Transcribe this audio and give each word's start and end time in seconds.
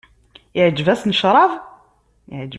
Iεǧeb-asen 0.57 1.11
ccrab? 1.15 1.51